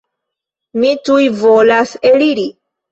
Mi 0.79 0.95
tuj 1.11 1.21
volas 1.45 1.97
eliri. 2.13 2.53